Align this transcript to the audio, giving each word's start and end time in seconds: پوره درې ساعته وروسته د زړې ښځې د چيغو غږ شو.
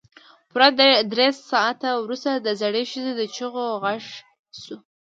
پوره 0.49 0.67
درې 1.13 1.27
ساعته 1.49 1.89
وروسته 2.03 2.31
د 2.35 2.47
زړې 2.61 2.83
ښځې 2.91 3.13
د 3.19 3.21
چيغو 3.35 3.65
غږ 3.83 4.01
شو. 4.61 4.75